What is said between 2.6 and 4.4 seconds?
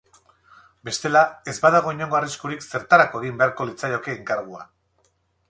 zertarako egin beharko litzaioke